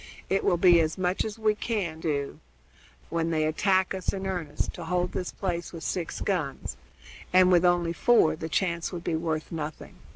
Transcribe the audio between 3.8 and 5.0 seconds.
us in earnest, to